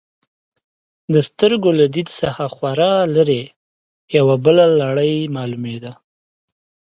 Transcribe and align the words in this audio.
د 1.13 1.15
سترګو 1.29 1.69
له 1.79 1.85
دید 1.95 2.07
څخه 2.21 2.43
خورا 2.55 2.93
لرې، 3.15 3.43
یوه 4.17 4.35
بله 4.45 4.65
لړۍ 4.81 5.15
معلومېده. 5.35 5.91